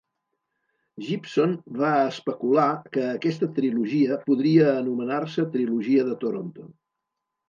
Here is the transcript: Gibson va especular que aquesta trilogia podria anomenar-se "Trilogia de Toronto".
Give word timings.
Gibson 1.07 1.51
va 1.81 1.91
especular 2.13 2.65
que 2.97 3.03
aquesta 3.09 3.49
trilogia 3.59 4.17
podria 4.31 4.71
anomenar-se 4.71 5.45
"Trilogia 5.57 6.07
de 6.09 6.17
Toronto". 6.25 6.67